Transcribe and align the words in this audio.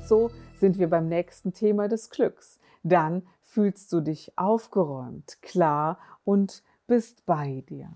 Und 0.00 0.08
so 0.08 0.30
sind 0.58 0.78
wir 0.78 0.88
beim 0.88 1.08
nächsten 1.08 1.52
Thema 1.52 1.86
des 1.86 2.08
Glücks. 2.08 2.58
Dann 2.82 3.22
fühlst 3.42 3.92
du 3.92 4.00
dich 4.00 4.32
aufgeräumt, 4.38 5.42
klar 5.42 5.98
und 6.24 6.62
bist 6.86 7.26
bei 7.26 7.62
dir. 7.68 7.92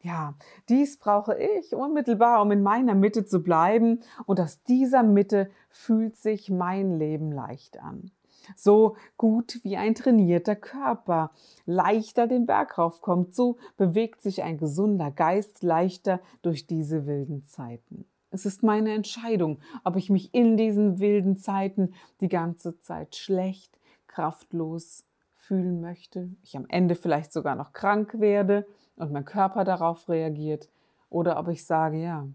Ja, 0.00 0.34
dies 0.68 0.98
brauche 0.98 1.36
ich 1.36 1.74
unmittelbar, 1.74 2.42
um 2.42 2.52
in 2.52 2.62
meiner 2.62 2.94
Mitte 2.94 3.26
zu 3.26 3.42
bleiben. 3.42 4.04
Und 4.24 4.38
aus 4.38 4.62
dieser 4.62 5.02
Mitte 5.02 5.50
fühlt 5.68 6.14
sich 6.16 6.48
mein 6.48 6.96
Leben 6.96 7.32
leicht 7.32 7.80
an. 7.82 8.12
So 8.54 8.94
gut 9.16 9.58
wie 9.64 9.76
ein 9.76 9.96
trainierter 9.96 10.54
Körper 10.54 11.32
leichter 11.66 12.28
den 12.28 12.46
Berg 12.46 12.78
raufkommt, 12.78 13.34
so 13.34 13.56
bewegt 13.76 14.22
sich 14.22 14.44
ein 14.44 14.58
gesunder 14.58 15.10
Geist 15.10 15.64
leichter 15.64 16.20
durch 16.40 16.68
diese 16.68 17.04
wilden 17.06 17.42
Zeiten. 17.42 18.06
Es 18.30 18.44
ist 18.44 18.62
meine 18.62 18.92
Entscheidung, 18.92 19.60
ob 19.84 19.96
ich 19.96 20.10
mich 20.10 20.34
in 20.34 20.56
diesen 20.56 20.98
wilden 20.98 21.36
Zeiten 21.36 21.94
die 22.20 22.28
ganze 22.28 22.78
Zeit 22.78 23.16
schlecht, 23.16 23.78
kraftlos 24.06 25.06
fühlen 25.34 25.80
möchte, 25.80 26.28
ich 26.42 26.56
am 26.56 26.66
Ende 26.68 26.94
vielleicht 26.94 27.32
sogar 27.32 27.54
noch 27.54 27.72
krank 27.72 28.20
werde 28.20 28.66
und 28.96 29.12
mein 29.12 29.24
Körper 29.24 29.64
darauf 29.64 30.08
reagiert, 30.08 30.68
oder 31.08 31.38
ob 31.38 31.48
ich 31.48 31.64
sage, 31.64 32.02
ja, 32.02 32.28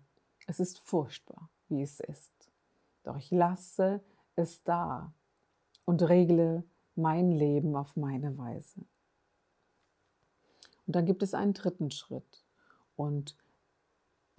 es 0.47 0.59
ist 0.59 0.79
furchtbar, 0.79 1.49
wie 1.69 1.83
es 1.83 1.99
ist. 1.99 2.31
Doch 3.03 3.17
ich 3.17 3.29
lasse 3.29 4.01
es 4.35 4.63
da 4.63 5.13
und 5.85 6.01
regle 6.01 6.63
mein 6.95 7.31
Leben 7.31 7.75
auf 7.75 7.95
meine 7.95 8.35
Weise. 8.37 8.79
Und 10.87 10.95
dann 10.95 11.05
gibt 11.05 11.21
es 11.21 11.33
einen 11.33 11.53
dritten 11.53 11.91
Schritt. 11.91 12.43
Und 12.95 13.35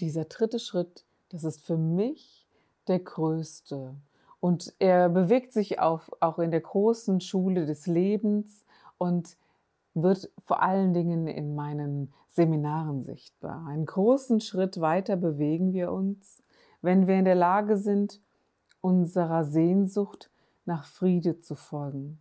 dieser 0.01 0.25
dritte 0.25 0.59
Schritt 0.59 1.05
das 1.31 1.45
ist 1.45 1.65
für 1.65 1.77
mich 1.77 2.47
der 2.89 3.01
größte. 3.01 3.95
Und 4.41 4.75
er 4.79 5.09
bewegt 5.09 5.53
sich 5.53 5.79
auf, 5.79 6.11
auch 6.21 6.39
in 6.39 6.51
der 6.51 6.61
großen 6.61 7.21
Schule 7.21 7.67
des 7.67 7.87
Lebens 7.87 8.65
und 8.99 9.37
wird 9.95 10.31
vor 10.39 10.63
allen 10.63 10.93
Dingen 10.93 11.27
in 11.27 11.55
meinen 11.55 12.13
Seminaren 12.29 13.03
sichtbar. 13.03 13.67
Einen 13.67 13.87
großen 13.87 14.41
Schritt 14.41 14.81
weiter 14.81 15.17
bewegen 15.17 15.73
wir 15.73 15.93
uns, 15.93 16.43
wenn 16.83 17.07
wir 17.07 17.19
in 17.19 17.25
der 17.25 17.37
Lage 17.37 17.77
sind, 17.77 18.21
unserer 18.81 19.45
Sehnsucht 19.45 20.31
nach 20.67 20.85
Friede 20.85 21.41
zu 21.41 21.55
folgen. 21.55 22.19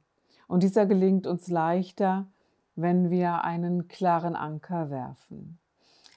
Und 0.48 0.64
dieser 0.64 0.86
gelingt 0.86 1.28
uns 1.28 1.48
leichter, 1.48 2.28
wenn 2.76 3.10
wir 3.10 3.44
einen 3.44 3.88
klaren 3.88 4.36
Anker 4.36 4.90
werfen. 4.90 5.60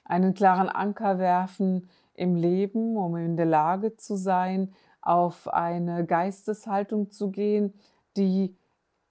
Einen 0.04 0.34
klaren 0.34 0.68
Anker 0.68 1.18
werfen 1.18 1.88
im 2.16 2.34
Leben, 2.34 2.96
um 2.96 3.16
in 3.16 3.36
der 3.36 3.46
Lage 3.46 3.96
zu 3.96 4.16
sein, 4.16 4.74
auf 5.00 5.48
eine 5.48 6.04
Geisteshaltung 6.04 7.10
zu 7.10 7.30
gehen, 7.30 7.74
die 8.16 8.56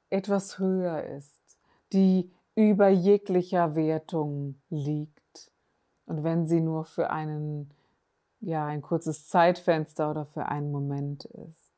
etwas 0.09 0.59
höher 0.59 1.03
ist, 1.03 1.57
die 1.93 2.31
über 2.55 2.89
jeglicher 2.89 3.75
Wertung 3.75 4.55
liegt. 4.69 5.51
Und 6.05 6.23
wenn 6.23 6.47
sie 6.47 6.61
nur 6.61 6.85
für 6.85 7.09
einen, 7.09 7.71
ja, 8.39 8.65
ein 8.65 8.81
kurzes 8.81 9.27
Zeitfenster 9.27 10.11
oder 10.11 10.25
für 10.25 10.47
einen 10.47 10.71
Moment 10.71 11.25
ist. 11.25 11.71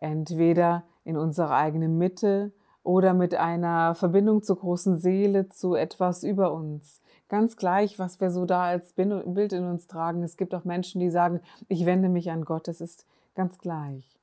Entweder 0.00 0.84
in 1.04 1.16
unserer 1.16 1.52
eigenen 1.52 1.98
Mitte 1.98 2.52
oder 2.82 3.14
mit 3.14 3.34
einer 3.34 3.94
Verbindung 3.94 4.42
zur 4.42 4.58
großen 4.58 4.98
Seele, 4.98 5.48
zu 5.48 5.74
etwas 5.74 6.22
über 6.22 6.52
uns, 6.52 7.00
ganz 7.28 7.56
gleich, 7.56 7.98
was 7.98 8.20
wir 8.20 8.30
so 8.30 8.44
da 8.44 8.64
als 8.64 8.92
Bild 8.92 9.52
in 9.52 9.64
uns 9.64 9.86
tragen. 9.86 10.22
Es 10.22 10.36
gibt 10.36 10.54
auch 10.54 10.64
Menschen, 10.64 11.00
die 11.00 11.10
sagen, 11.10 11.40
ich 11.68 11.86
wende 11.86 12.08
mich 12.08 12.30
an 12.30 12.44
Gott. 12.44 12.68
Es 12.68 12.80
ist 12.80 13.06
ganz 13.34 13.58
gleich. 13.58 14.16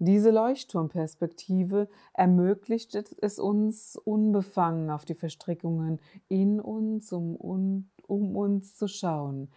Diese 0.00 0.30
Leuchtturmperspektive 0.30 1.88
ermöglicht 2.12 2.94
es 3.20 3.38
uns, 3.38 3.96
unbefangen 3.96 4.90
auf 4.90 5.04
die 5.04 5.14
Verstrickungen 5.14 5.98
in 6.28 6.60
uns, 6.60 7.12
um, 7.12 7.36
um, 8.06 8.36
uns 8.36 8.76
zu 8.76 8.86
schauen. 8.86 9.48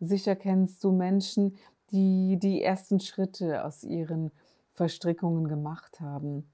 Sicher 0.00 0.36
kennst 0.36 0.82
du 0.84 0.92
Menschen, 0.92 1.56
die 1.90 2.38
die 2.38 2.62
ersten 2.62 3.00
Schritte 3.00 3.64
aus 3.64 3.84
ihren 3.84 4.30
Verstrickungen 4.72 5.48
gemacht 5.48 6.00
haben 6.00 6.46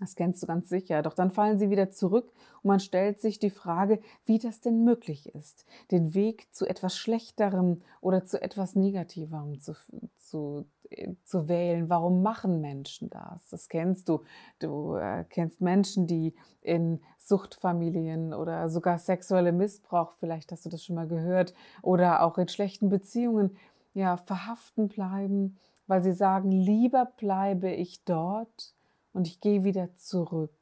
das 0.00 0.16
kennst 0.16 0.42
du 0.42 0.46
ganz 0.46 0.68
sicher. 0.68 1.02
Doch 1.02 1.14
dann 1.14 1.30
fallen 1.30 1.58
sie 1.58 1.70
wieder 1.70 1.90
zurück 1.90 2.32
und 2.62 2.68
man 2.68 2.80
stellt 2.80 3.20
sich 3.20 3.38
die 3.38 3.50
Frage, 3.50 4.00
wie 4.24 4.38
das 4.38 4.60
denn 4.60 4.82
möglich 4.82 5.32
ist, 5.34 5.66
den 5.90 6.14
Weg 6.14 6.52
zu 6.52 6.66
etwas 6.66 6.96
Schlechterem 6.96 7.80
oder 8.00 8.24
zu 8.24 8.42
etwas 8.42 8.74
Negativerem 8.74 9.60
zu, 9.60 9.74
zu, 10.18 10.66
äh, 10.90 11.12
zu 11.24 11.48
wählen. 11.48 11.88
Warum 11.88 12.22
machen 12.22 12.60
Menschen 12.60 13.08
das? 13.08 13.48
Das 13.50 13.68
kennst 13.68 14.08
du. 14.08 14.24
Du 14.58 14.96
äh, 14.96 15.24
kennst 15.28 15.60
Menschen, 15.60 16.08
die 16.08 16.34
in 16.60 17.00
Suchtfamilien 17.18 18.34
oder 18.34 18.68
sogar 18.70 18.98
sexuelle 18.98 19.52
Missbrauch, 19.52 20.14
vielleicht 20.14 20.50
hast 20.50 20.66
du 20.66 20.70
das 20.70 20.84
schon 20.84 20.96
mal 20.96 21.08
gehört, 21.08 21.54
oder 21.82 22.22
auch 22.22 22.36
in 22.38 22.48
schlechten 22.48 22.88
Beziehungen, 22.88 23.56
ja, 23.92 24.16
verhaften 24.16 24.88
bleiben, 24.88 25.56
weil 25.86 26.02
sie 26.02 26.12
sagen, 26.12 26.50
lieber 26.50 27.12
bleibe 27.16 27.70
ich 27.70 28.04
dort, 28.04 28.73
und 29.14 29.26
ich 29.26 29.40
gehe 29.40 29.64
wieder 29.64 29.94
zurück, 29.96 30.52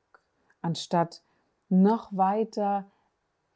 anstatt 0.61 1.23
noch 1.69 2.17
weiter 2.17 2.87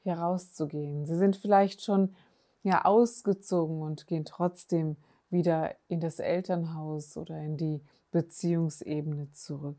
herauszugehen. 0.03 1.07
Sie 1.07 1.17
sind 1.17 1.37
vielleicht 1.37 1.83
schon 1.83 2.17
ja 2.63 2.85
ausgezogen 2.85 3.83
und 3.83 4.09
gehen 4.09 4.25
trotzdem 4.25 4.97
wieder 5.31 5.77
in 5.87 6.01
das 6.01 6.19
Elternhaus 6.19 7.17
oder 7.17 7.39
in 7.41 7.57
die 7.57 7.83
Beziehungsebene 8.11 9.31
zurück. 9.33 9.77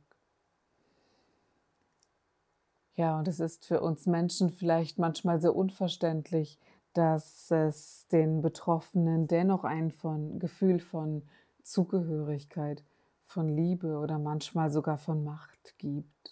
Ja, 2.96 3.20
und 3.20 3.28
es 3.28 3.40
ist 3.40 3.66
für 3.66 3.82
uns 3.82 4.06
Menschen 4.06 4.50
vielleicht 4.50 4.98
manchmal 4.98 5.42
sehr 5.42 5.56
unverständlich, 5.56 6.60
dass 6.94 7.52
es 7.52 8.08
den 8.12 8.42
Betroffenen 8.42 9.28
dennoch 9.28 9.64
ein 9.64 9.92
von, 9.92 10.40
Gefühl 10.40 10.80
von 10.80 11.24
Zugehörigkeit 11.62 12.84
von 13.28 13.50
Liebe 13.50 14.00
oder 14.00 14.18
manchmal 14.18 14.72
sogar 14.72 14.98
von 14.98 15.24
Macht 15.24 15.78
gibt. 15.78 16.32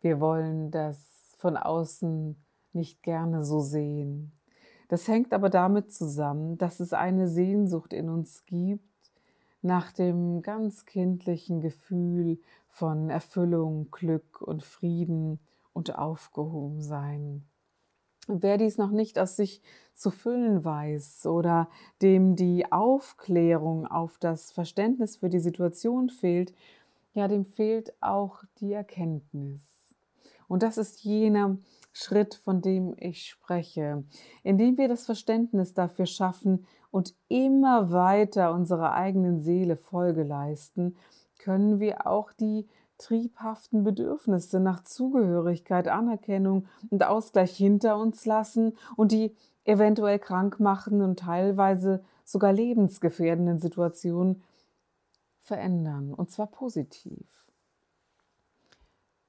Wir 0.00 0.20
wollen 0.20 0.70
das 0.70 1.34
von 1.38 1.56
außen 1.56 2.36
nicht 2.72 3.02
gerne 3.02 3.44
so 3.44 3.60
sehen. 3.60 4.32
Das 4.88 5.08
hängt 5.08 5.32
aber 5.32 5.50
damit 5.50 5.92
zusammen, 5.92 6.58
dass 6.58 6.80
es 6.80 6.92
eine 6.92 7.28
Sehnsucht 7.28 7.92
in 7.92 8.08
uns 8.08 8.44
gibt 8.44 8.84
nach 9.62 9.92
dem 9.92 10.42
ganz 10.42 10.86
kindlichen 10.86 11.60
Gefühl 11.60 12.38
von 12.68 13.10
Erfüllung, 13.10 13.90
Glück 13.90 14.40
und 14.40 14.62
Frieden 14.62 15.38
und 15.72 15.96
Aufgehobensein. 15.96 17.49
Wer 18.26 18.58
dies 18.58 18.78
noch 18.78 18.90
nicht 18.90 19.18
aus 19.18 19.36
sich 19.36 19.62
zu 19.94 20.10
füllen 20.10 20.64
weiß 20.64 21.26
oder 21.26 21.68
dem 22.00 22.36
die 22.36 22.70
Aufklärung 22.70 23.86
auf 23.86 24.18
das 24.18 24.52
Verständnis 24.52 25.16
für 25.16 25.28
die 25.28 25.40
Situation 25.40 26.10
fehlt, 26.10 26.54
ja, 27.12 27.28
dem 27.28 27.44
fehlt 27.44 27.92
auch 28.00 28.44
die 28.60 28.72
Erkenntnis. 28.72 29.62
Und 30.48 30.62
das 30.62 30.78
ist 30.78 31.02
jener 31.04 31.58
Schritt, 31.92 32.34
von 32.34 32.60
dem 32.60 32.94
ich 32.98 33.26
spreche, 33.26 34.04
indem 34.42 34.78
wir 34.78 34.88
das 34.88 35.06
Verständnis 35.06 35.74
dafür 35.74 36.06
schaffen 36.06 36.66
und 36.90 37.14
immer 37.28 37.90
weiter 37.90 38.52
unserer 38.52 38.92
eigenen 38.94 39.40
Seele 39.40 39.76
Folge 39.76 40.22
leisten, 40.22 40.96
können 41.38 41.80
wir 41.80 42.06
auch 42.06 42.32
die 42.32 42.68
triebhaften 43.00 43.82
Bedürfnisse 43.82 44.60
nach 44.60 44.84
Zugehörigkeit, 44.84 45.88
Anerkennung 45.88 46.66
und 46.90 47.04
Ausgleich 47.04 47.56
hinter 47.56 47.96
uns 47.96 48.26
lassen 48.26 48.76
und 48.96 49.12
die 49.12 49.34
eventuell 49.64 50.18
krankmachenden 50.18 51.10
und 51.10 51.18
teilweise 51.18 52.04
sogar 52.24 52.52
lebensgefährdenden 52.52 53.58
Situationen 53.58 54.42
verändern, 55.40 56.14
und 56.14 56.30
zwar 56.30 56.46
positiv. 56.46 57.26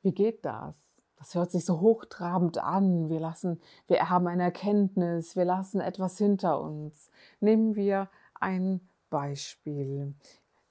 Wie 0.01 0.11
geht 0.13 0.45
das? 0.45 0.75
Das 1.17 1.35
hört 1.35 1.51
sich 1.51 1.65
so 1.65 1.79
hochtrabend 1.79 2.57
an. 2.57 3.09
Wir 3.09 3.19
lassen, 3.19 3.61
wir 3.87 4.09
haben 4.09 4.27
eine 4.27 4.43
Erkenntnis, 4.43 5.35
wir 5.35 5.45
lassen 5.45 5.79
etwas 5.79 6.17
hinter 6.17 6.59
uns. 6.59 7.11
Nehmen 7.39 7.75
wir 7.75 8.09
ein 8.39 8.81
Beispiel. 9.11 10.15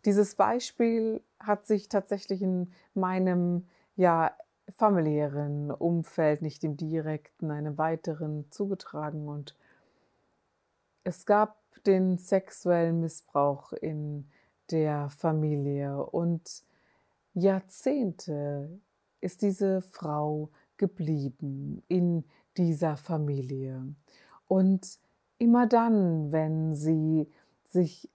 Dieses 0.04 0.34
Beispiel 0.34 1.22
hat 1.38 1.66
sich 1.66 1.88
tatsächlich 1.88 2.42
in 2.42 2.72
meinem 2.94 3.66
ja, 3.96 4.34
familiären 4.70 5.70
Umfeld, 5.70 6.42
nicht 6.42 6.64
im 6.64 6.76
direkten, 6.76 7.50
einem 7.50 7.76
weiteren 7.76 8.50
zugetragen. 8.50 9.28
Und 9.28 9.56
es 11.04 11.26
gab 11.26 11.58
den 11.86 12.18
sexuellen 12.18 13.00
Missbrauch 13.00 13.72
in 13.72 14.28
der 14.70 15.10
Familie 15.10 16.04
und 16.04 16.62
Jahrzehnte 17.34 18.80
ist 19.20 19.42
diese 19.42 19.82
Frau 19.82 20.50
geblieben 20.76 21.82
in 21.88 22.24
dieser 22.56 22.96
Familie. 22.96 23.94
Und 24.48 24.98
immer 25.38 25.66
dann, 25.66 26.32
wenn 26.32 26.74
sie 26.74 27.28
sich 27.64 28.08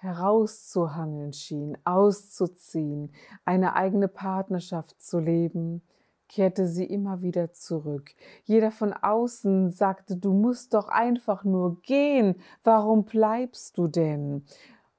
herauszuhangeln 0.00 1.32
schien, 1.32 1.76
auszuziehen, 1.84 3.12
eine 3.44 3.74
eigene 3.74 4.08
Partnerschaft 4.08 5.00
zu 5.00 5.18
leben, 5.18 5.82
kehrte 6.26 6.68
sie 6.68 6.84
immer 6.84 7.22
wieder 7.22 7.52
zurück. 7.52 8.14
Jeder 8.44 8.70
von 8.70 8.92
außen 8.92 9.70
sagte, 9.70 10.16
du 10.16 10.32
musst 10.32 10.74
doch 10.74 10.88
einfach 10.88 11.44
nur 11.44 11.82
gehen, 11.82 12.36
warum 12.62 13.04
bleibst 13.04 13.76
du 13.76 13.88
denn? 13.88 14.46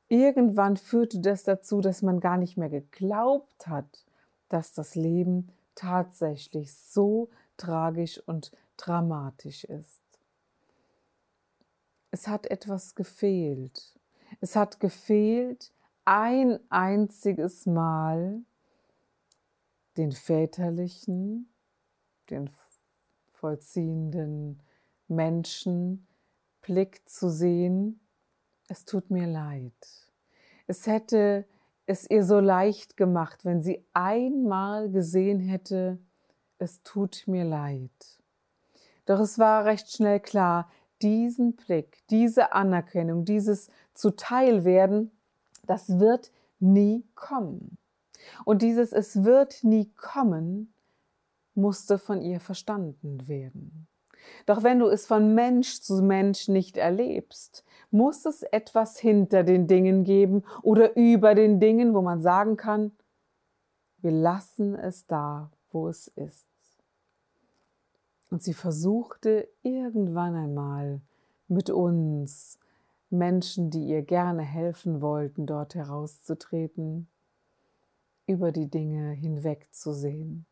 Irgendwann 0.08 0.78
führte 0.78 1.20
das 1.20 1.44
dazu, 1.44 1.82
dass 1.82 2.02
man 2.02 2.20
gar 2.20 2.38
nicht 2.38 2.58
mehr 2.58 2.70
geglaubt 2.70 3.68
hat, 3.68 4.06
dass 4.50 4.74
das 4.74 4.96
Leben 4.96 5.48
tatsächlich 5.74 6.76
so 6.76 7.30
tragisch 7.58 8.22
und 8.28 8.52
dramatisch 8.78 9.64
ist. 9.64 10.02
Es 12.12 12.28
hat 12.28 12.46
etwas 12.48 12.94
gefehlt. 12.94 13.96
Es 14.42 14.56
hat 14.56 14.80
gefehlt 14.80 15.72
ein 16.04 16.60
einziges 16.70 17.68
Mal 17.68 18.42
den 19.98 20.12
väterlichen, 20.12 21.48
den 22.30 22.50
vollziehenden 23.30 24.60
Menschen 25.08 26.08
Blick 26.62 27.08
zu 27.08 27.30
sehen, 27.30 28.00
es 28.68 28.86
tut 28.86 29.12
mir 29.12 29.28
leid. 29.28 29.74
Es 30.68 30.88
hätte 30.88 31.46
es 31.86 32.10
ihr 32.10 32.24
so 32.24 32.40
leicht 32.40 32.98
gemacht, 32.98 33.46
wenn 33.46 33.62
sie 33.62 33.84
einmal 33.94 34.90
gesehen 34.90 35.40
hätte, 35.40 36.00
es 36.58 36.82
tut 36.84 37.24
mir 37.28 37.44
leid. 37.44 37.92
Doch 39.06 39.20
es 39.20 39.38
war 39.38 39.66
recht 39.66 39.92
schnell 39.92 40.20
klar, 40.20 40.72
diesen 41.02 41.56
Blick, 41.56 42.04
diese 42.10 42.54
Anerkennung, 42.54 43.26
dieses 43.26 43.70
Zuteilwerden, 43.94 45.12
das 45.66 46.00
wird 46.00 46.32
nie 46.60 47.06
kommen. 47.16 47.78
Und 48.46 48.62
dieses 48.62 48.92
Es 48.94 49.24
wird 49.24 49.64
nie 49.64 49.92
kommen 49.96 50.74
musste 51.56 51.98
von 51.98 52.22
ihr 52.22 52.40
verstanden 52.40 53.28
werden. 53.28 53.88
Doch 54.46 54.64
wenn 54.64 54.80
du 54.80 54.88
es 54.88 55.08
von 55.08 55.34
Mensch 55.34 55.82
zu 55.82 56.02
Mensch 56.02 56.48
nicht 56.48 56.78
erlebst, 56.78 57.64
muss 57.90 58.26
es 58.26 58.44
etwas 58.44 59.00
hinter 59.00 59.44
den 59.44 59.68
Dingen 59.68 60.04
geben 60.04 60.44
oder 60.62 60.96
über 60.96 61.36
den 61.36 61.60
Dingen, 61.60 61.94
wo 61.94 62.02
man 62.02 62.22
sagen 62.22 62.56
kann, 62.56 62.92
wir 63.98 64.12
lassen 64.12 64.76
es 64.76 65.06
da, 65.08 65.52
wo 65.72 65.88
es 65.88 66.08
ist. 66.08 66.51
Und 68.32 68.42
sie 68.42 68.54
versuchte 68.54 69.48
irgendwann 69.62 70.36
einmal 70.36 71.02
mit 71.48 71.70
uns, 71.70 72.58
Menschen, 73.12 73.70
die 73.70 73.88
ihr 73.88 74.04
gerne 74.04 74.42
helfen 74.42 75.02
wollten, 75.02 75.46
dort 75.46 75.76
herauszutreten, 75.76 77.08
über 78.26 78.54
die 78.54 78.68
Dinge 78.68 79.12
hinwegzusehen. 79.12 80.46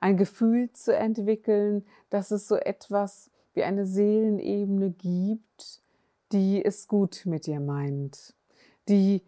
Ein 0.00 0.16
Gefühl 0.16 0.72
zu 0.72 0.96
entwickeln, 0.96 1.84
dass 2.08 2.30
es 2.30 2.48
so 2.48 2.56
etwas 2.56 3.30
wie 3.52 3.64
eine 3.64 3.86
Seelenebene 3.86 4.90
gibt, 4.90 5.82
die 6.32 6.64
es 6.64 6.88
gut 6.88 7.24
mit 7.26 7.46
dir 7.46 7.60
meint, 7.60 8.34
die 8.88 9.22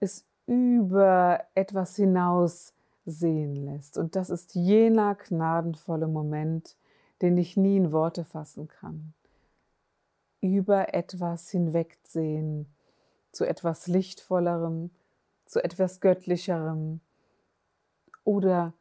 es 0.00 0.24
über 0.46 1.44
etwas 1.54 1.96
hinaus 1.96 2.72
sehen 3.04 3.54
lässt. 3.56 3.98
Und 3.98 4.16
das 4.16 4.30
ist 4.30 4.54
jener 4.54 5.14
gnadenvolle 5.14 6.06
Moment, 6.06 6.76
den 7.22 7.36
ich 7.38 7.56
nie 7.56 7.76
in 7.76 7.92
Worte 7.92 8.24
fassen 8.24 8.68
kann. 8.68 9.14
Über 10.40 10.94
etwas 10.94 11.50
hinwegsehen, 11.50 12.66
zu 13.32 13.44
etwas 13.44 13.86
Lichtvollerem, 13.86 14.90
zu 15.46 15.62
etwas 15.62 16.00
Göttlicherem 16.00 17.00
oder 18.24 18.72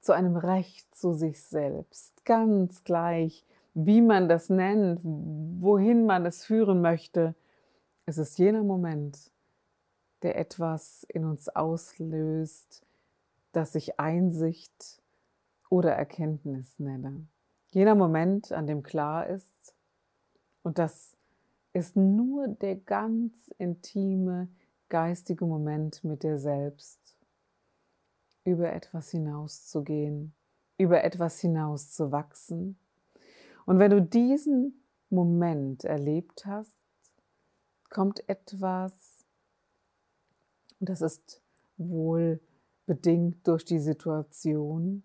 zu 0.00 0.12
einem 0.12 0.36
Recht 0.36 0.94
zu 0.94 1.12
sich 1.12 1.42
selbst, 1.42 2.24
ganz 2.24 2.84
gleich, 2.84 3.44
wie 3.74 4.00
man 4.00 4.28
das 4.28 4.48
nennt, 4.48 5.00
wohin 5.02 6.06
man 6.06 6.24
es 6.24 6.44
führen 6.44 6.80
möchte. 6.80 7.34
Es 8.06 8.18
ist 8.18 8.38
jener 8.38 8.62
Moment, 8.62 9.30
der 10.22 10.38
etwas 10.38 11.04
in 11.08 11.24
uns 11.24 11.48
auslöst, 11.48 12.86
das 13.52 13.74
ich 13.74 13.98
Einsicht 13.98 15.02
oder 15.68 15.92
Erkenntnis 15.92 16.78
nenne. 16.78 17.26
Jener 17.76 17.94
Moment, 17.94 18.52
an 18.52 18.66
dem 18.66 18.82
klar 18.82 19.26
ist, 19.26 19.74
und 20.62 20.78
das 20.78 21.14
ist 21.74 21.94
nur 21.94 22.48
der 22.48 22.74
ganz 22.74 23.52
intime, 23.58 24.48
geistige 24.88 25.44
Moment 25.44 26.02
mit 26.02 26.22
dir 26.22 26.38
selbst, 26.38 26.98
über 28.44 28.72
etwas 28.72 29.10
hinauszugehen, 29.10 30.32
über 30.78 31.04
etwas 31.04 31.38
hinaus 31.40 31.90
zu 31.90 32.12
wachsen. 32.12 32.78
Und 33.66 33.78
wenn 33.78 33.90
du 33.90 34.00
diesen 34.00 34.82
Moment 35.10 35.84
erlebt 35.84 36.46
hast, 36.46 36.78
kommt 37.90 38.26
etwas, 38.26 38.94
und 40.80 40.88
das 40.88 41.02
ist 41.02 41.42
wohl 41.76 42.40
bedingt 42.86 43.46
durch 43.46 43.66
die 43.66 43.80
Situation, 43.80 45.02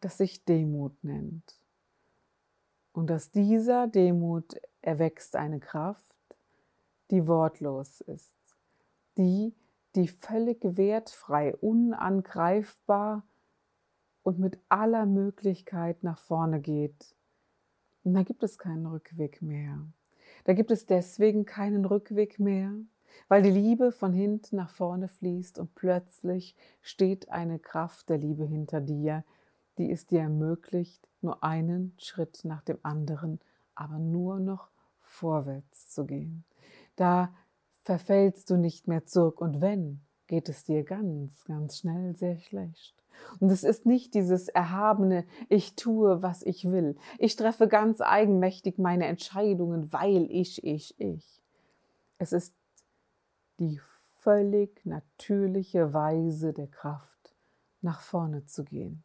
das 0.00 0.16
sich 0.16 0.42
Demut 0.46 1.04
nennt. 1.04 1.61
Und 2.92 3.10
aus 3.10 3.30
dieser 3.30 3.86
Demut 3.86 4.54
erwächst 4.82 5.36
eine 5.36 5.60
Kraft, 5.60 6.16
die 7.10 7.26
wortlos 7.26 8.00
ist, 8.02 8.36
die, 9.16 9.54
die 9.94 10.08
völlig 10.08 10.58
wertfrei, 10.62 11.54
unangreifbar 11.56 13.24
und 14.22 14.38
mit 14.38 14.58
aller 14.68 15.06
Möglichkeit 15.06 16.02
nach 16.02 16.18
vorne 16.18 16.60
geht. 16.60 17.14
Und 18.04 18.14
da 18.14 18.22
gibt 18.22 18.42
es 18.42 18.58
keinen 18.58 18.86
Rückweg 18.86 19.42
mehr. 19.42 19.78
Da 20.44 20.54
gibt 20.54 20.70
es 20.70 20.86
deswegen 20.86 21.44
keinen 21.44 21.84
Rückweg 21.84 22.38
mehr, 22.38 22.72
weil 23.28 23.42
die 23.42 23.50
Liebe 23.50 23.92
von 23.92 24.12
hinten 24.12 24.56
nach 24.56 24.70
vorne 24.70 25.08
fließt 25.08 25.58
und 25.58 25.74
plötzlich 25.74 26.56
steht 26.80 27.30
eine 27.30 27.58
Kraft 27.58 28.08
der 28.08 28.18
Liebe 28.18 28.44
hinter 28.44 28.80
dir, 28.80 29.24
die 29.78 29.90
es 29.90 30.06
dir 30.06 30.20
ermöglicht, 30.20 31.08
nur 31.20 31.42
einen 31.42 31.94
Schritt 31.98 32.44
nach 32.44 32.62
dem 32.62 32.78
anderen, 32.82 33.40
aber 33.74 33.98
nur 33.98 34.40
noch 34.40 34.68
vorwärts 35.00 35.88
zu 35.88 36.04
gehen. 36.04 36.44
Da 36.96 37.32
verfällst 37.82 38.50
du 38.50 38.56
nicht 38.56 38.88
mehr 38.88 39.06
zurück 39.06 39.40
und 39.40 39.60
wenn, 39.60 40.00
geht 40.26 40.48
es 40.48 40.64
dir 40.64 40.84
ganz, 40.84 41.44
ganz 41.44 41.78
schnell 41.78 42.16
sehr 42.16 42.38
schlecht. 42.38 42.94
Und 43.40 43.50
es 43.50 43.64
ist 43.64 43.86
nicht 43.86 44.14
dieses 44.14 44.48
erhabene, 44.48 45.24
ich 45.48 45.74
tue, 45.74 46.22
was 46.22 46.42
ich 46.42 46.70
will. 46.70 46.96
Ich 47.18 47.36
treffe 47.36 47.68
ganz 47.68 48.00
eigenmächtig 48.00 48.78
meine 48.78 49.06
Entscheidungen, 49.06 49.92
weil 49.92 50.28
ich, 50.30 50.64
ich, 50.64 50.98
ich. 50.98 51.42
Es 52.18 52.32
ist 52.32 52.54
die 53.58 53.80
völlig 54.18 54.84
natürliche 54.84 55.92
Weise 55.92 56.52
der 56.52 56.68
Kraft, 56.68 57.34
nach 57.80 58.00
vorne 58.00 58.46
zu 58.46 58.64
gehen. 58.64 59.02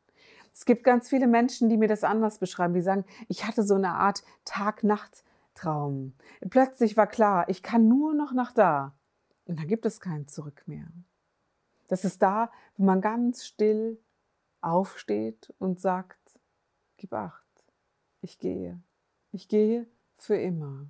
Es 0.57 0.65
gibt 0.65 0.83
ganz 0.83 1.07
viele 1.07 1.27
Menschen, 1.27 1.69
die 1.69 1.77
mir 1.77 1.87
das 1.87 2.03
anders 2.03 2.39
beschreiben, 2.39 2.73
die 2.73 2.81
sagen, 2.81 3.05
ich 3.27 3.45
hatte 3.45 3.61
so 3.61 3.75
eine 3.75 3.91
Art 3.91 4.23
Tag-Nacht-Traum. 4.43 6.13
Plötzlich 6.49 6.97
war 6.97 7.05
klar, 7.05 7.47
ich 7.47 7.61
kann 7.61 7.87
nur 7.87 8.15
noch 8.15 8.33
nach 8.33 8.53
da. 8.53 8.95
Und 9.45 9.59
dann 9.59 9.67
gibt 9.67 9.85
es 9.85 9.99
kein 9.99 10.27
Zurück 10.27 10.63
mehr. 10.65 10.87
Das 11.89 12.03
ist 12.03 12.23
da, 12.23 12.49
wo 12.75 12.85
man 12.85 13.01
ganz 13.01 13.45
still 13.45 13.99
aufsteht 14.59 15.53
und 15.59 15.79
sagt, 15.79 16.39
gib 16.97 17.13
acht, 17.13 17.45
ich 18.21 18.39
gehe. 18.39 18.81
Ich 19.31 19.49
gehe 19.49 19.85
für 20.15 20.37
immer. 20.37 20.87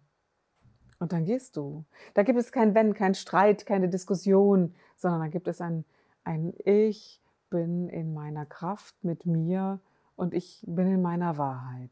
Und 0.98 1.12
dann 1.12 1.26
gehst 1.26 1.58
du. 1.58 1.84
Da 2.14 2.24
gibt 2.24 2.40
es 2.40 2.54
kein 2.54 2.74
Wenn, 2.74 2.94
kein 2.94 3.16
Streit, 3.16 3.66
keine 3.66 3.90
Diskussion, 3.90 4.74
sondern 4.96 5.20
da 5.20 5.28
gibt 5.28 5.50
es 5.50 5.60
ein, 5.60 5.84
ein 6.24 6.54
Ich 6.64 7.22
bin 7.50 7.90
in 7.90 8.14
meiner 8.14 8.46
Kraft 8.46 9.04
mit 9.04 9.26
mir 9.26 9.80
und 10.16 10.34
ich 10.34 10.64
bin 10.68 10.88
in 10.88 11.02
meiner 11.02 11.38
Wahrheit. 11.38 11.92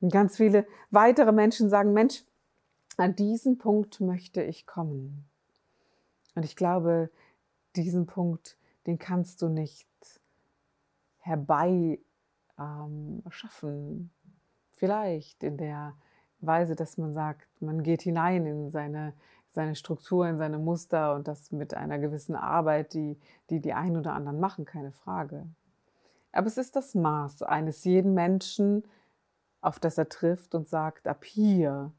Und 0.00 0.12
ganz 0.12 0.36
viele 0.36 0.66
weitere 0.90 1.32
Menschen 1.32 1.70
sagen, 1.70 1.92
Mensch, 1.92 2.24
an 2.96 3.14
diesen 3.14 3.58
Punkt 3.58 4.00
möchte 4.00 4.42
ich 4.42 4.66
kommen. 4.66 5.28
Und 6.34 6.44
ich 6.44 6.56
glaube, 6.56 7.10
diesen 7.76 8.06
Punkt, 8.06 8.56
den 8.86 8.98
kannst 8.98 9.42
du 9.42 9.48
nicht 9.48 9.88
herbei 11.18 11.98
ähm, 12.58 13.22
schaffen. 13.30 14.10
Vielleicht 14.74 15.42
in 15.42 15.56
der 15.56 15.94
Weise, 16.40 16.76
dass 16.76 16.98
man 16.98 17.14
sagt, 17.14 17.48
man 17.60 17.82
geht 17.82 18.02
hinein 18.02 18.46
in 18.46 18.70
seine, 18.70 19.14
seine 19.48 19.74
Struktur, 19.74 20.28
in 20.28 20.38
seine 20.38 20.58
Muster 20.58 21.14
und 21.14 21.28
das 21.28 21.50
mit 21.50 21.74
einer 21.74 21.98
gewissen 21.98 22.34
Arbeit, 22.34 22.94
die, 22.94 23.18
die 23.50 23.60
die 23.60 23.72
einen 23.72 23.96
oder 23.96 24.12
anderen 24.12 24.38
machen, 24.40 24.64
keine 24.64 24.92
Frage. 24.92 25.46
Aber 26.32 26.46
es 26.46 26.58
ist 26.58 26.76
das 26.76 26.94
Maß 26.94 27.42
eines 27.42 27.84
jeden 27.84 28.12
Menschen, 28.12 28.84
auf 29.62 29.80
das 29.80 29.98
er 29.98 30.08
trifft 30.08 30.54
und 30.54 30.68
sagt, 30.68 31.08
ab 31.08 31.24
hier 31.24 31.92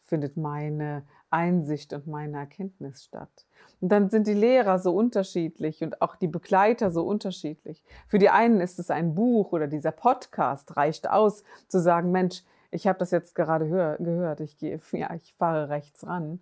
findet 0.00 0.36
meine 0.36 1.04
Einsicht 1.30 1.92
und 1.92 2.06
meine 2.06 2.38
Erkenntnis 2.38 3.04
statt. 3.04 3.46
Und 3.80 3.90
dann 3.90 4.10
sind 4.10 4.26
die 4.26 4.34
Lehrer 4.34 4.78
so 4.78 4.94
unterschiedlich 4.94 5.82
und 5.82 6.02
auch 6.02 6.16
die 6.16 6.28
Begleiter 6.28 6.90
so 6.90 7.06
unterschiedlich. 7.06 7.82
Für 8.08 8.18
die 8.18 8.30
einen 8.30 8.60
ist 8.60 8.78
es 8.78 8.90
ein 8.90 9.14
Buch 9.14 9.52
oder 9.52 9.66
dieser 9.66 9.92
Podcast 9.92 10.76
reicht 10.76 11.08
aus, 11.08 11.44
zu 11.68 11.80
sagen, 11.80 12.10
Mensch, 12.12 12.42
ich 12.70 12.86
habe 12.86 12.98
das 12.98 13.10
jetzt 13.10 13.34
gerade 13.34 13.68
hör, 13.68 13.96
gehört, 13.98 14.40
ich, 14.40 14.56
gehe, 14.56 14.80
ja, 14.92 15.14
ich 15.14 15.34
fahre 15.34 15.68
rechts 15.68 16.06
ran 16.06 16.40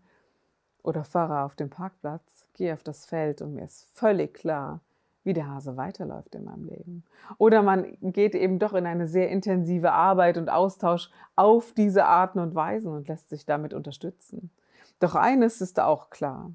oder 0.82 1.04
fahre 1.04 1.44
auf 1.44 1.56
den 1.56 1.70
Parkplatz, 1.70 2.46
gehe 2.54 2.72
auf 2.72 2.82
das 2.82 3.06
Feld 3.06 3.42
und 3.42 3.54
mir 3.54 3.64
ist 3.64 3.86
völlig 3.94 4.34
klar, 4.34 4.80
wie 5.22 5.32
der 5.32 5.48
Hase 5.48 5.76
weiterläuft 5.76 6.34
in 6.34 6.44
meinem 6.44 6.64
Leben. 6.64 7.04
Oder 7.38 7.62
man 7.62 7.96
geht 8.00 8.34
eben 8.34 8.58
doch 8.58 8.72
in 8.72 8.86
eine 8.86 9.06
sehr 9.06 9.28
intensive 9.28 9.92
Arbeit 9.92 10.38
und 10.38 10.48
Austausch 10.48 11.10
auf 11.36 11.72
diese 11.72 12.06
Arten 12.06 12.38
und 12.38 12.54
Weisen 12.54 12.92
und 12.92 13.08
lässt 13.08 13.28
sich 13.28 13.44
damit 13.44 13.74
unterstützen. 13.74 14.50
Doch 14.98 15.14
eines 15.14 15.60
ist 15.60 15.78
auch 15.78 16.10
klar. 16.10 16.52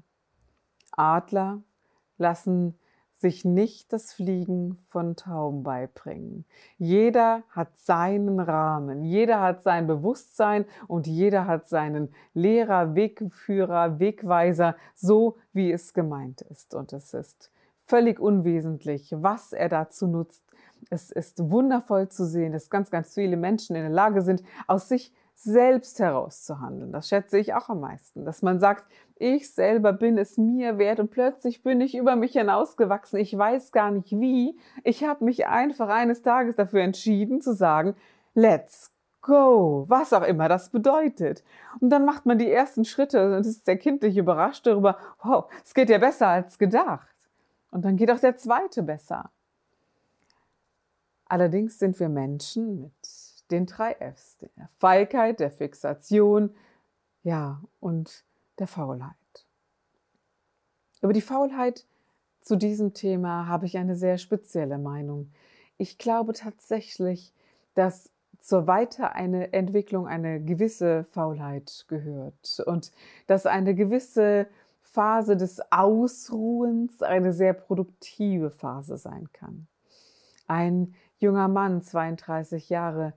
Adler 0.92 1.62
lassen 2.18 2.78
sich 3.18 3.44
nicht 3.44 3.92
das 3.92 4.12
Fliegen 4.12 4.76
von 4.90 5.16
Tauben 5.16 5.62
beibringen. 5.62 6.44
Jeder 6.76 7.42
hat 7.50 7.76
seinen 7.78 8.40
Rahmen, 8.40 9.04
jeder 9.04 9.40
hat 9.40 9.62
sein 9.62 9.86
Bewusstsein 9.86 10.66
und 10.86 11.06
jeder 11.06 11.46
hat 11.46 11.66
seinen 11.66 12.12
Lehrer, 12.34 12.94
Wegführer, 12.94 13.98
Wegweiser, 13.98 14.76
so 14.94 15.36
wie 15.54 15.72
es 15.72 15.94
gemeint 15.94 16.42
ist. 16.42 16.74
Und 16.74 16.92
es 16.92 17.14
ist 17.14 17.50
völlig 17.86 18.20
unwesentlich, 18.20 19.14
was 19.16 19.52
er 19.52 19.70
dazu 19.70 20.06
nutzt. 20.06 20.44
Es 20.90 21.10
ist 21.10 21.50
wundervoll 21.50 22.10
zu 22.10 22.26
sehen, 22.26 22.52
dass 22.52 22.68
ganz, 22.68 22.90
ganz 22.90 23.14
viele 23.14 23.38
Menschen 23.38 23.76
in 23.76 23.82
der 23.82 23.90
Lage 23.90 24.20
sind, 24.20 24.42
aus 24.66 24.88
sich 24.88 25.12
selbst 25.36 26.00
herauszuhandeln. 26.00 26.92
Das 26.92 27.08
schätze 27.08 27.38
ich 27.38 27.54
auch 27.54 27.68
am 27.68 27.80
meisten, 27.80 28.24
dass 28.24 28.42
man 28.42 28.58
sagt, 28.58 28.86
ich 29.16 29.52
selber 29.52 29.92
bin 29.92 30.16
es 30.18 30.38
mir 30.38 30.78
wert 30.78 30.98
und 30.98 31.10
plötzlich 31.10 31.62
bin 31.62 31.80
ich 31.80 31.94
über 31.94 32.16
mich 32.16 32.32
hinausgewachsen. 32.32 33.18
Ich 33.20 33.36
weiß 33.36 33.70
gar 33.70 33.90
nicht 33.90 34.12
wie. 34.12 34.58
Ich 34.82 35.04
habe 35.04 35.24
mich 35.24 35.46
einfach 35.46 35.88
eines 35.88 36.22
Tages 36.22 36.56
dafür 36.56 36.80
entschieden 36.80 37.42
zu 37.42 37.54
sagen, 37.54 37.94
let's 38.34 38.92
go, 39.20 39.84
was 39.88 40.14
auch 40.14 40.22
immer 40.22 40.48
das 40.48 40.70
bedeutet. 40.70 41.44
Und 41.80 41.90
dann 41.90 42.06
macht 42.06 42.24
man 42.24 42.38
die 42.38 42.50
ersten 42.50 42.86
Schritte 42.86 43.36
und 43.36 43.46
ist 43.46 43.66
sehr 43.66 43.76
kindlich 43.76 44.16
überrascht 44.16 44.66
darüber, 44.66 44.96
wow, 45.22 45.50
es 45.62 45.74
geht 45.74 45.90
ja 45.90 45.98
besser 45.98 46.28
als 46.28 46.58
gedacht. 46.58 47.14
Und 47.70 47.84
dann 47.84 47.96
geht 47.96 48.10
auch 48.10 48.20
der 48.20 48.36
zweite 48.36 48.82
besser. 48.82 49.30
Allerdings 51.26 51.78
sind 51.78 51.98
wir 52.00 52.08
Menschen 52.08 52.80
mit 52.80 52.92
den 53.50 53.66
drei 53.66 53.94
Fs, 53.94 54.38
der 54.38 54.68
Feigheit, 54.78 55.40
der 55.40 55.50
Fixation, 55.50 56.54
ja, 57.22 57.60
und 57.80 58.24
der 58.58 58.66
Faulheit. 58.66 59.14
Über 61.02 61.12
die 61.12 61.20
Faulheit 61.20 61.86
zu 62.40 62.56
diesem 62.56 62.94
Thema 62.94 63.46
habe 63.48 63.66
ich 63.66 63.76
eine 63.76 63.96
sehr 63.96 64.18
spezielle 64.18 64.78
Meinung. 64.78 65.32
Ich 65.78 65.98
glaube 65.98 66.32
tatsächlich, 66.32 67.32
dass 67.74 68.10
zur 68.38 68.66
Weiterentwicklung 68.66 70.06
eine 70.06 70.40
gewisse 70.40 71.04
Faulheit 71.04 71.84
gehört 71.88 72.62
und 72.66 72.92
dass 73.26 73.46
eine 73.46 73.74
gewisse 73.74 74.46
Phase 74.80 75.36
des 75.36 75.60
Ausruhens 75.72 77.02
eine 77.02 77.32
sehr 77.32 77.52
produktive 77.52 78.50
Phase 78.50 78.96
sein 78.96 79.28
kann. 79.32 79.66
Ein 80.46 80.94
junger 81.18 81.48
Mann, 81.48 81.82
32 81.82 82.68
Jahre, 82.68 83.12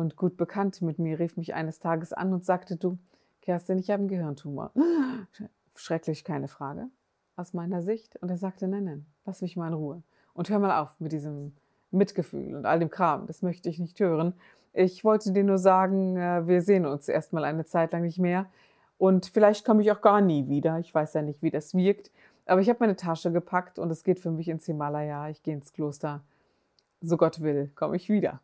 und 0.00 0.16
gut 0.16 0.36
bekannt 0.36 0.82
mit 0.82 0.98
mir, 0.98 1.18
rief 1.18 1.36
mich 1.36 1.54
eines 1.54 1.78
Tages 1.78 2.12
an 2.12 2.32
und 2.32 2.44
sagte, 2.44 2.76
du, 2.76 2.98
Kerstin, 3.42 3.78
ich 3.78 3.90
habe 3.90 4.00
einen 4.00 4.08
Gehirntumor. 4.08 4.72
Schrecklich, 5.76 6.24
keine 6.24 6.48
Frage, 6.48 6.88
aus 7.36 7.52
meiner 7.52 7.82
Sicht. 7.82 8.16
Und 8.20 8.30
er 8.30 8.36
sagte, 8.36 8.66
nein, 8.66 8.84
nein, 8.84 9.06
lass 9.24 9.42
mich 9.42 9.56
mal 9.56 9.68
in 9.68 9.74
Ruhe. 9.74 10.02
Und 10.34 10.50
hör 10.50 10.58
mal 10.58 10.80
auf 10.80 10.98
mit 11.00 11.12
diesem 11.12 11.52
Mitgefühl 11.90 12.54
und 12.54 12.66
all 12.66 12.78
dem 12.78 12.90
Kram. 12.90 13.26
Das 13.26 13.42
möchte 13.42 13.68
ich 13.68 13.78
nicht 13.78 14.00
hören. 14.00 14.34
Ich 14.72 15.04
wollte 15.04 15.32
dir 15.32 15.44
nur 15.44 15.58
sagen, 15.58 16.16
äh, 16.16 16.46
wir 16.46 16.62
sehen 16.62 16.86
uns 16.86 17.08
erstmal 17.08 17.44
eine 17.44 17.64
Zeit 17.64 17.92
lang 17.92 18.02
nicht 18.02 18.18
mehr. 18.18 18.46
Und 18.98 19.26
vielleicht 19.26 19.64
komme 19.64 19.82
ich 19.82 19.90
auch 19.92 20.00
gar 20.00 20.20
nie 20.20 20.48
wieder. 20.48 20.78
Ich 20.78 20.94
weiß 20.94 21.14
ja 21.14 21.22
nicht, 21.22 21.42
wie 21.42 21.50
das 21.50 21.74
wirkt. 21.74 22.10
Aber 22.46 22.60
ich 22.60 22.68
habe 22.68 22.80
meine 22.80 22.96
Tasche 22.96 23.32
gepackt 23.32 23.78
und 23.78 23.90
es 23.90 24.04
geht 24.04 24.20
für 24.20 24.30
mich 24.30 24.48
ins 24.48 24.66
Himalaya. 24.66 25.28
Ich 25.28 25.42
gehe 25.42 25.54
ins 25.54 25.72
Kloster. 25.72 26.22
So 27.00 27.16
Gott 27.16 27.40
will, 27.40 27.70
komme 27.74 27.96
ich 27.96 28.08
wieder. 28.08 28.40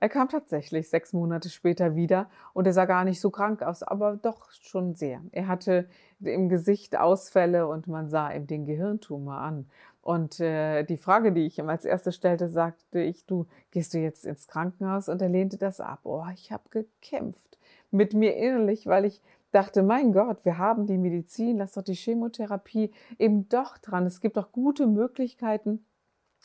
Er 0.00 0.08
kam 0.08 0.28
tatsächlich 0.30 0.88
sechs 0.88 1.12
Monate 1.12 1.50
später 1.50 1.94
wieder 1.94 2.30
und 2.54 2.66
er 2.66 2.72
sah 2.72 2.86
gar 2.86 3.04
nicht 3.04 3.20
so 3.20 3.30
krank 3.30 3.62
aus, 3.62 3.82
aber 3.82 4.16
doch 4.16 4.50
schon 4.50 4.94
sehr. 4.94 5.20
Er 5.30 5.46
hatte 5.46 5.86
im 6.20 6.48
Gesicht 6.48 6.96
Ausfälle 6.96 7.68
und 7.68 7.86
man 7.86 8.08
sah 8.08 8.30
ihm 8.30 8.46
den 8.46 8.64
Gehirntumor 8.64 9.36
an. 9.36 9.66
Und 10.02 10.40
äh, 10.40 10.84
die 10.84 10.96
Frage, 10.96 11.32
die 11.32 11.44
ich 11.44 11.58
ihm 11.58 11.68
als 11.68 11.84
erstes 11.84 12.16
stellte, 12.16 12.48
sagte 12.48 13.00
ich, 13.00 13.26
du 13.26 13.46
gehst 13.70 13.92
du 13.92 13.98
jetzt 13.98 14.24
ins 14.24 14.48
Krankenhaus? 14.48 15.10
Und 15.10 15.20
er 15.20 15.28
lehnte 15.28 15.58
das 15.58 15.80
ab. 15.80 16.00
Oh, 16.04 16.24
ich 16.32 16.50
habe 16.50 16.64
gekämpft 16.70 17.58
mit 17.90 18.14
mir 18.14 18.34
innerlich, 18.36 18.86
weil 18.86 19.04
ich 19.04 19.20
dachte, 19.52 19.82
mein 19.82 20.12
Gott, 20.12 20.44
wir 20.46 20.56
haben 20.56 20.86
die 20.86 20.96
Medizin, 20.96 21.58
lass 21.58 21.72
doch 21.72 21.82
die 21.82 21.94
Chemotherapie 21.94 22.90
eben 23.18 23.48
doch 23.50 23.76
dran. 23.76 24.06
Es 24.06 24.20
gibt 24.20 24.38
doch 24.38 24.52
gute 24.52 24.86
Möglichkeiten, 24.86 25.84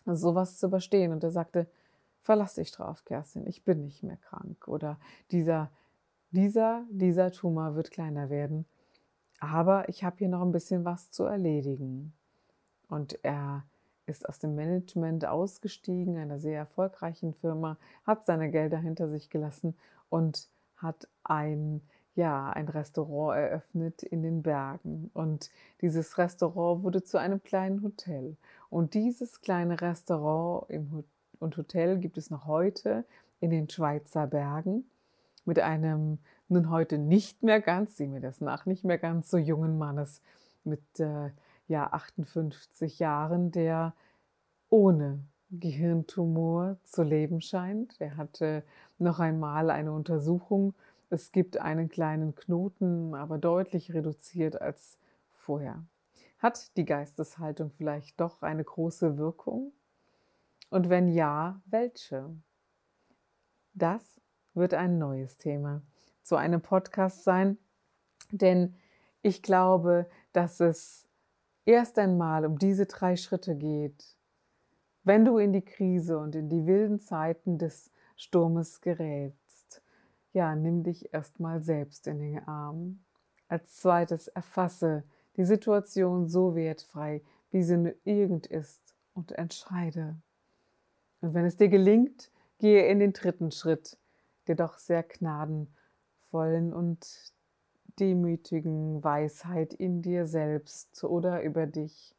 sowas 0.06 0.58
zu 0.58 0.68
überstehen. 0.68 1.14
Und 1.14 1.24
er 1.24 1.32
sagte, 1.32 1.68
verlass 2.26 2.56
dich 2.56 2.72
drauf, 2.72 3.06
Kerstin, 3.06 3.46
ich 3.46 3.64
bin 3.64 3.84
nicht 3.84 4.02
mehr 4.02 4.18
krank 4.18 4.68
oder 4.68 5.00
dieser, 5.30 5.70
dieser, 6.32 6.84
dieser 6.90 7.32
Tumor 7.32 7.76
wird 7.76 7.92
kleiner 7.92 8.32
werden. 8.32 8.66
Aber 9.40 9.88
ich 9.90 10.04
habe 10.04 10.18
hier 10.18 10.28
noch 10.28 10.42
ein 10.42 10.52
bisschen 10.52 10.86
was 10.86 11.12
zu 11.12 11.24
erledigen. 11.26 12.14
Und 12.90 13.24
er 13.24 13.64
ist 14.08 14.28
aus 14.28 14.40
dem 14.40 14.56
Management 14.56 15.26
ausgestiegen, 15.26 16.18
einer 16.18 16.40
sehr 16.40 16.58
erfolgreichen 16.58 17.36
Firma, 17.36 17.78
hat 18.06 18.26
seine 18.26 18.50
Gelder 18.50 18.80
hinter 18.80 19.08
sich 19.08 19.30
gelassen 19.30 19.76
und 20.10 20.50
hat 20.78 21.08
ein, 21.24 21.82
ja, 22.16 22.50
ein 22.50 22.68
Restaurant 22.70 23.38
eröffnet 23.38 24.02
in 24.02 24.24
den 24.24 24.42
Bergen. 24.42 25.12
Und 25.14 25.52
dieses 25.82 26.18
Restaurant 26.18 26.82
wurde 26.82 27.04
zu 27.04 27.20
einem 27.20 27.44
kleinen 27.44 27.84
Hotel. 27.84 28.36
Und 28.72 28.96
dieses 28.96 29.42
kleine 29.42 29.80
Restaurant 29.80 30.72
im 30.72 30.92
Hotel 30.92 31.15
und 31.46 31.56
Hotel 31.58 32.00
gibt 32.00 32.18
es 32.18 32.32
noch 32.32 32.48
heute 32.48 33.06
in 33.40 33.52
den 33.52 33.70
Schweizer 33.70 34.26
Bergen 34.26 34.84
mit 35.46 35.60
einem 35.60 36.18
nun 36.48 36.72
heute 36.72 36.98
nicht 36.98 37.44
mehr 37.44 37.62
ganz, 37.62 37.98
sieh 37.98 38.08
mir 38.08 38.20
das 38.20 38.42
nach, 38.42 38.66
nicht 38.66 38.84
mehr 38.84 38.98
ganz 38.98 39.30
so 39.30 39.38
jungen 39.38 39.78
Mannes 39.78 40.22
mit 40.64 40.82
äh, 41.00 41.30
ja 41.68 41.94
58 41.94 42.98
Jahren, 42.98 43.52
der 43.52 43.94
ohne 44.70 45.20
Gehirntumor 45.52 46.78
zu 46.84 47.04
leben 47.04 47.42
scheint. 47.42 47.96
Er 48.00 48.18
hatte 48.18 48.64
noch 48.98 49.20
einmal 49.20 49.70
eine 49.70 49.92
Untersuchung. 49.92 50.74
Es 51.12 51.32
gibt 51.32 51.58
einen 51.58 51.90
kleinen 51.90 52.34
Knoten, 52.34 53.14
aber 53.14 53.38
deutlich 53.38 53.94
reduziert 53.94 54.60
als 54.60 54.98
vorher. 55.32 55.84
Hat 56.40 56.76
die 56.76 56.86
Geisteshaltung 56.86 57.70
vielleicht 57.70 58.20
doch 58.20 58.42
eine 58.42 58.64
große 58.64 59.20
Wirkung? 59.20 59.72
Und 60.70 60.90
wenn 60.90 61.08
ja, 61.08 61.62
welche? 61.66 62.36
Das 63.74 64.22
wird 64.54 64.74
ein 64.74 64.98
neues 64.98 65.38
Thema 65.38 65.82
zu 66.22 66.36
einem 66.36 66.62
Podcast 66.62 67.24
sein, 67.24 67.58
denn 68.32 68.76
ich 69.22 69.44
glaube, 69.44 70.10
dass 70.34 70.60
es 70.60 71.08
erst 71.66 72.00
einmal 72.00 72.46
um 72.46 72.58
diese 72.58 72.86
drei 72.86 73.16
Schritte 73.16 73.56
geht. 73.56 74.16
Wenn 75.04 75.26
du 75.26 75.38
in 75.38 75.54
die 75.54 75.64
Krise 75.64 76.18
und 76.18 76.36
in 76.36 76.50
die 76.50 76.66
wilden 76.66 77.00
Zeiten 77.00 77.58
des 77.58 77.92
Sturmes 78.16 78.82
gerätst, 78.82 79.84
ja, 80.34 80.56
nimm 80.56 80.84
dich 80.84 81.14
erstmal 81.14 81.62
selbst 81.62 82.08
in 82.08 82.20
den 82.20 82.48
Arm. 82.48 83.04
Als 83.48 83.78
zweites 83.78 84.28
erfasse 84.28 85.04
die 85.38 85.46
Situation 85.46 86.28
so 86.28 86.56
wertfrei, 86.56 87.22
wie 87.52 87.64
sie 87.64 87.78
nur 87.78 87.94
irgend 88.04 88.48
ist 88.48 88.96
und 89.14 89.32
entscheide. 89.32 90.18
Und 91.26 91.34
wenn 91.34 91.46
es 91.46 91.58
dir 91.58 91.70
gelingt, 91.70 92.30
gehe 92.60 92.86
in 92.86 93.00
den 93.00 93.12
dritten 93.12 93.50
Schritt, 93.50 93.98
der 94.46 94.54
doch 94.54 94.78
sehr 94.78 95.02
gnadenvollen 95.02 96.72
und 96.72 97.34
demütigen 98.00 99.04
Weisheit 99.04 99.74
in 99.74 100.04
dir 100.04 100.28
selbst 100.28 101.04
oder 101.04 101.42
über 101.42 101.66
dich 101.66 102.16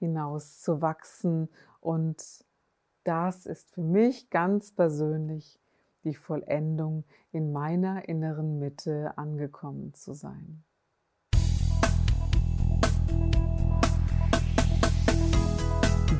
hinaus 0.00 0.60
zu 0.60 0.82
wachsen. 0.82 1.50
Und 1.80 2.44
das 3.04 3.46
ist 3.46 3.70
für 3.70 3.84
mich 3.84 4.28
ganz 4.28 4.72
persönlich 4.72 5.60
die 6.02 6.16
Vollendung 6.16 7.04
in 7.30 7.52
meiner 7.52 8.08
inneren 8.08 8.58
Mitte 8.58 9.16
angekommen 9.16 9.94
zu 9.94 10.14
sein. 10.14 10.64